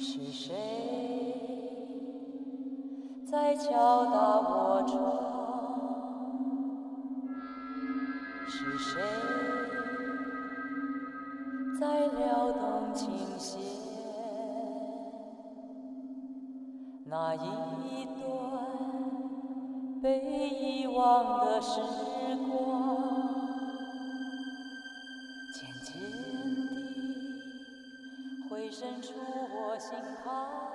[0.00, 0.54] 是谁
[3.26, 4.96] 在敲打我窗？
[8.46, 9.02] 是谁
[11.80, 13.60] 在撩动琴弦？
[17.04, 18.22] 那一段
[20.00, 21.80] 被遗忘的时
[22.48, 23.07] 光，
[28.78, 29.90] 地回渗出我心
[30.22, 30.68] 坎。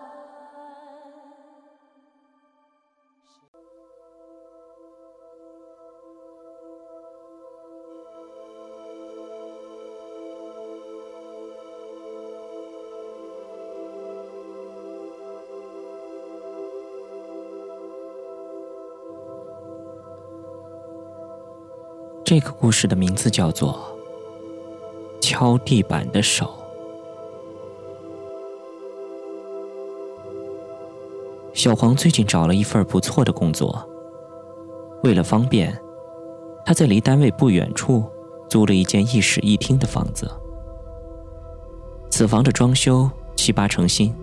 [22.26, 23.98] 这个故事的名字叫做
[25.22, 26.58] 《敲地板的手》。
[31.64, 33.88] 小黄最近找了一份不错的工作，
[35.04, 35.74] 为了方便，
[36.66, 38.04] 他在离单位不远处
[38.50, 40.30] 租了一间一室一厅的房子。
[42.10, 44.14] 此房的装修七八成新。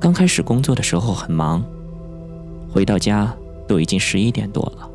[0.00, 1.62] 刚开始工作的时候很忙，
[2.72, 3.32] 回到家
[3.68, 4.90] 都已经十一点多了。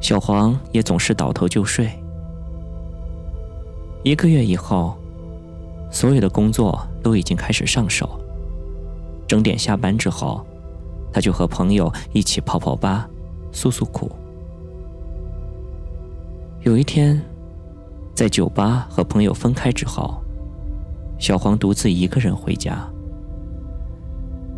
[0.00, 1.90] 小黄也总是倒头就睡。
[4.04, 4.96] 一个月以后，
[5.90, 8.08] 所有的工作都已经开始上手。
[9.34, 10.46] 整点下班之后，
[11.12, 13.10] 他就和朋友一起泡泡吧，
[13.50, 14.08] 诉诉苦。
[16.60, 17.20] 有一天，
[18.14, 20.22] 在酒吧和朋友分开之后，
[21.18, 22.88] 小黄独自一个人回家。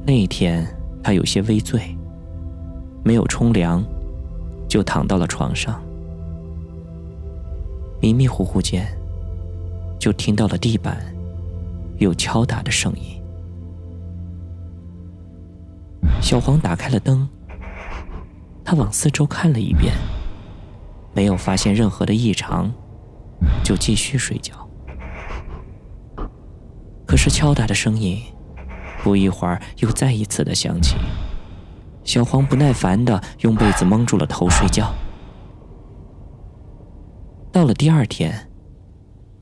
[0.07, 0.67] 那一天，
[1.03, 1.81] 他有些微醉，
[3.03, 3.83] 没有冲凉。
[4.69, 5.81] 就躺到了床上，
[7.99, 8.87] 迷迷糊糊间，
[9.99, 10.99] 就听到了地板
[11.97, 13.16] 有敲打的声音。
[16.21, 17.29] 小黄打开了灯，
[18.65, 19.95] 他往四周看了一遍，
[21.15, 22.73] 没有发现任何的异常，
[23.63, 24.69] 就继续睡觉。
[27.07, 28.21] 可是敲打的声音，
[29.05, 30.97] 不一会儿又再一次的响起。
[32.03, 34.93] 小黄不耐烦的用被子蒙住了头睡觉。
[37.53, 38.51] 到了第二天，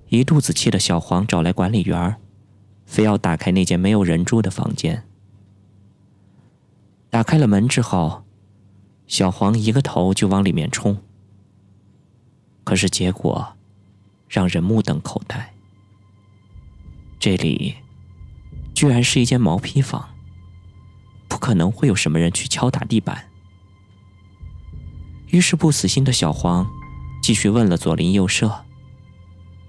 [0.08, 2.16] 一肚子气的小黄找来管理员
[2.84, 5.02] 非要打开那间没有人住的房间。
[7.14, 8.24] 打开了门之后，
[9.06, 11.00] 小黄一个头就往里面冲。
[12.64, 13.54] 可是结果，
[14.28, 15.54] 让人目瞪口呆。
[17.20, 17.76] 这里，
[18.74, 20.08] 居然是一间毛坯房。
[21.28, 23.30] 不可能会有什么人去敲打地板。
[25.28, 26.68] 于是不死心的小黄
[27.22, 28.64] 继续问了左邻右舍，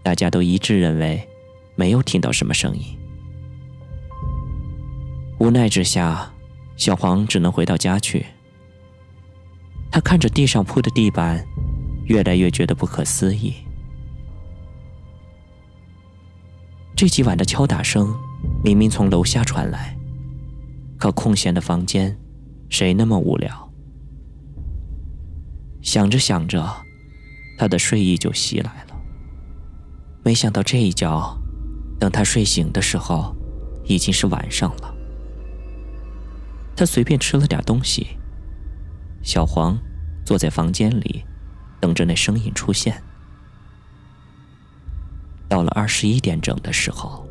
[0.02, 1.30] 大家都一致认为
[1.76, 2.98] 没有听到什么声音。
[5.38, 6.32] 无奈之下，
[6.78, 8.26] 小黄只能回到家去。
[9.92, 11.46] 他看着地上铺的地板，
[12.06, 13.54] 越来越觉得不可思议。
[16.96, 18.14] 这几晚的敲打声
[18.64, 19.96] 明明从楼下传来。
[20.98, 22.18] 可空闲的房间，
[22.70, 23.70] 谁那么无聊？
[25.82, 26.66] 想着想着，
[27.58, 28.96] 他的睡意就袭来了。
[30.24, 31.38] 没想到这一觉，
[32.00, 33.36] 等他睡醒的时候，
[33.84, 34.95] 已经是晚上了。
[36.76, 38.18] 他随便吃了点东西。
[39.24, 39.78] 小黄
[40.26, 41.24] 坐在房间里，
[41.80, 43.02] 等着那声音出现。
[45.48, 47.26] 到了二十一点整的时候。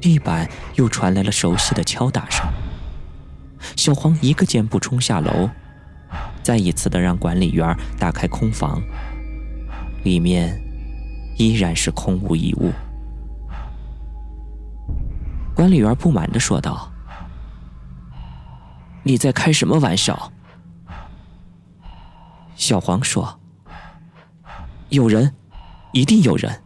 [0.00, 2.46] 地板又传来了熟悉的敲打声。
[3.74, 5.48] 小黄一个箭步冲下楼，
[6.42, 8.82] 再一次的让管理员打开空房。
[10.02, 10.60] 里面
[11.38, 12.70] 依然是空无一物。
[15.54, 16.92] 管理员不满的说道
[19.04, 20.32] ：“你在开什么玩笑？”
[22.56, 23.38] 小黄说
[24.90, 25.34] ：“有人，
[25.92, 26.62] 一定有人。”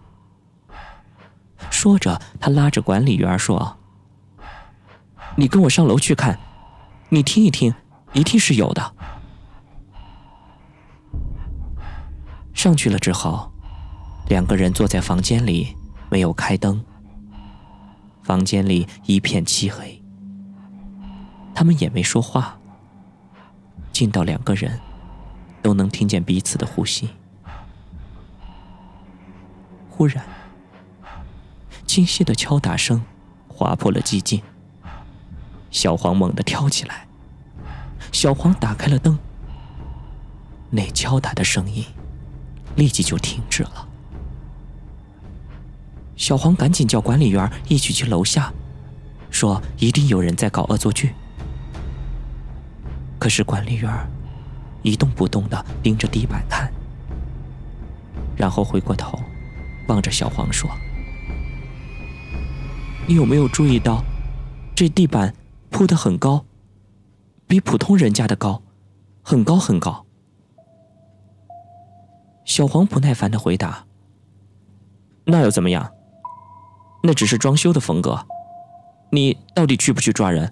[1.70, 3.78] 说着，他拉着管理员说
[5.36, 6.38] ：“你跟我上楼去看，
[7.08, 7.74] 你听一听，
[8.12, 8.94] 一定是有的。”
[12.52, 13.52] 上去了之后，
[14.28, 15.76] 两个人坐在房间里，
[16.10, 16.84] 没有开灯。
[18.22, 19.97] 房间里一片漆黑，
[21.58, 22.56] 他们也没说话，
[23.90, 24.78] 近到两个人
[25.60, 27.10] 都能听见彼此的呼吸。
[29.90, 30.24] 忽然。
[31.84, 33.02] 清晰的敲打声
[33.48, 34.40] 划破了寂静。
[35.72, 37.08] 小黄猛地跳起来，
[38.12, 39.18] 小黄打开了灯。
[40.70, 41.84] 那敲打的声音
[42.76, 43.88] 立即就停止了。
[46.14, 48.52] 小黄赶紧叫管理员一起去楼下，
[49.28, 51.12] 说一定有人在搞恶作剧。
[53.28, 53.92] 可是管理员
[54.80, 56.72] 一动不动的盯着地板看，
[58.34, 59.20] 然后回过头
[59.86, 60.66] 望着小黄说
[63.06, 64.02] ：“你有没有注意到，
[64.74, 65.34] 这地板
[65.68, 66.42] 铺的很高，
[67.46, 68.62] 比普通人家的高，
[69.20, 70.06] 很高很高？”
[72.46, 73.84] 小黄不耐烦的回答
[75.26, 75.92] ：“那又怎么样？
[77.02, 78.26] 那只是装修的风格。
[79.12, 80.50] 你到底去不去抓人？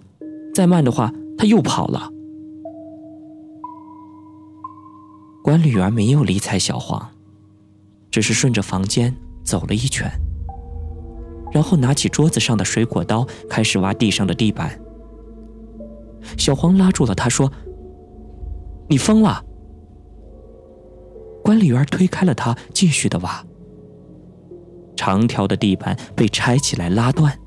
[0.54, 2.10] 再慢的话，他又跑了。”
[5.46, 7.08] 管理员没有理睬小黄，
[8.10, 9.14] 只是顺着房间
[9.44, 10.10] 走了一圈，
[11.52, 14.76] 然后拿起桌子上的水果刀，开始挖地上的地板。
[16.36, 17.48] 小黄拉住了他，说
[18.90, 19.40] ：“你疯了！”
[21.44, 23.46] 管理员推开了他，继续的挖。
[24.96, 27.38] 长条的地板被拆起来拉断。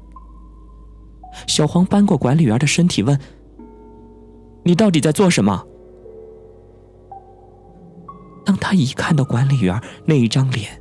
[1.48, 3.20] 小黄搬过管理员的身体，问
[4.64, 5.62] ：“你到底在做什么？”
[8.70, 10.80] 他一看到管理员那一张脸，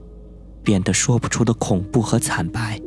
[0.63, 2.79] 变得说不出的恐怖和惨白，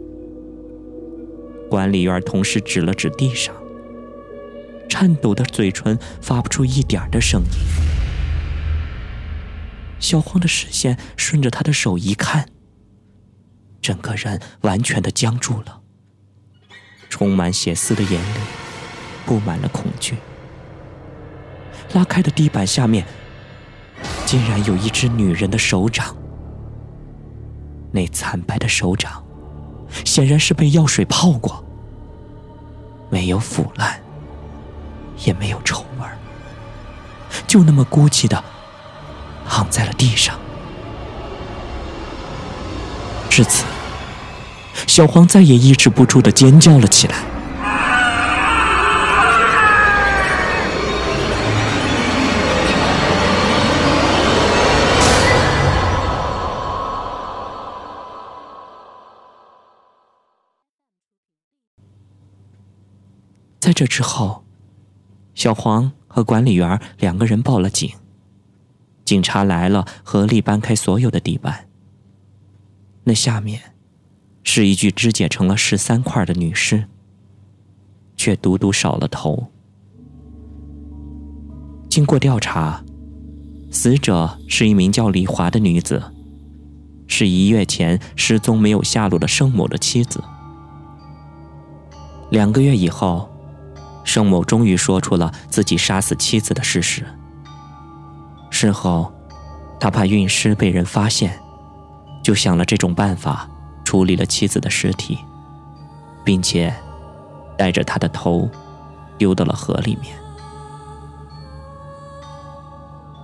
[1.68, 3.52] 管理员同时指了指地上，
[4.88, 7.48] 颤抖的嘴唇发不出一点的声音。
[10.00, 12.48] 小黄的视线顺着他的手一看，
[13.82, 15.82] 整个人完全的僵住了，
[17.10, 18.40] 充满血丝的眼里
[19.26, 20.14] 布满了恐惧。
[21.94, 23.04] 拉开的地板下面。
[24.32, 26.16] 竟然有一只女人的手掌，
[27.92, 29.22] 那惨白的手掌，
[30.06, 31.62] 显然是被药水泡过，
[33.10, 34.00] 没有腐烂，
[35.26, 36.08] 也没有臭味
[37.46, 38.42] 就那么孤寂的
[39.46, 40.40] 躺在了地上。
[43.30, 43.66] 至此，
[44.88, 47.18] 小黄再也抑制不住的尖叫了起来。
[63.72, 64.44] 在这之后，
[65.34, 67.90] 小黄和管理员两个人报了警。
[69.06, 71.70] 警察来了，合力搬开所有的地板。
[73.06, 73.74] 那下面，
[74.44, 76.84] 是一具肢解成了十三块的女尸，
[78.18, 79.48] 却独独少了头。
[81.90, 82.84] 经过调查，
[83.72, 86.04] 死者是一名叫李华的女子，
[87.08, 90.22] 是一月前失踪没有下落的盛某的妻子。
[92.32, 93.31] 两个月以后。
[94.04, 97.06] 盛某终于说出了自己杀死妻子的事实。
[98.50, 99.14] 事后，
[99.80, 101.40] 他怕运尸被人发现，
[102.24, 103.50] 就想了这种办法
[103.84, 105.18] 处理了妻子的尸体，
[106.24, 106.74] 并且
[107.58, 108.50] 带着他的头
[109.18, 110.16] 丢到了河里面。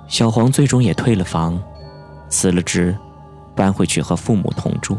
[0.07, 1.62] 小黄最终也退了房，
[2.30, 2.97] 辞了职，
[3.56, 4.97] 搬回去和父母同住。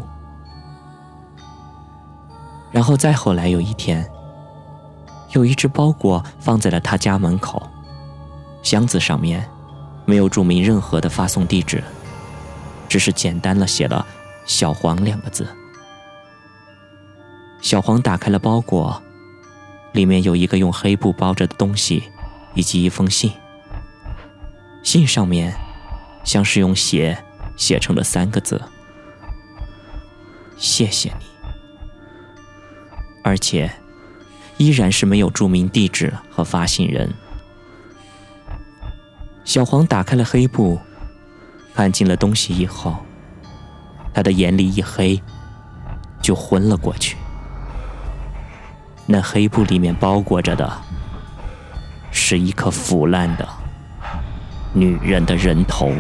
[2.71, 4.09] 然后再后来有一天。
[5.33, 7.63] 有一只包裹放在了他家门口，
[8.63, 9.47] 箱子上面
[10.07, 11.85] 没有注明任何的发送地址，
[12.89, 14.07] 只是简单的写了
[14.47, 15.47] “小黄”两个字。
[17.61, 19.03] 小黄打开了包裹，
[19.93, 22.05] 里面有一个用黑布包着的东西，
[22.55, 23.31] 以及一封信。
[24.83, 25.53] 信上面
[26.25, 27.23] 像是用血
[27.57, 28.63] 写成了三个字
[30.57, 31.27] ：“谢谢你。”
[33.23, 33.71] 而且。
[34.59, 37.11] 依然是没有注明地址和发信人。
[39.45, 40.79] 小黄打开了黑布，
[41.75, 42.97] 看清了东西以后，
[44.13, 45.23] 他的眼里一黑，
[46.21, 47.17] 就昏了过去。
[49.07, 50.71] 那黑布里面包裹着的，
[52.11, 53.49] 是一颗腐烂的
[54.75, 55.91] 女人的人头。